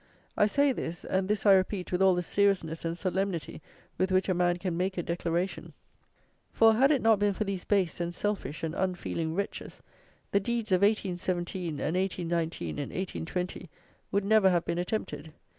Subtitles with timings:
[0.35, 3.61] I say this, and this I repeat with all the seriousness and solemnity
[3.99, 5.73] with which a man can make a declaration;
[6.51, 9.83] for, had it not been for these base and selfish and unfeeling wretches,
[10.31, 13.69] the deeds of 1817 and 1819 and 1820
[14.11, 15.33] would never have been attempted.